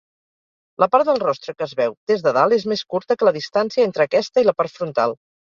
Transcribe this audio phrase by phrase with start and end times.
[0.83, 3.37] La part del rostre que es veu des de dalt és més curta que la
[3.39, 5.19] distància entre aquesta i la part frontal.